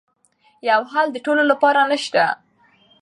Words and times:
یو 0.69 0.81
حل 0.91 1.07
د 1.13 1.17
ټولو 1.25 1.43
لپاره 1.51 1.79
نه 1.91 1.97
شته. 2.03 2.25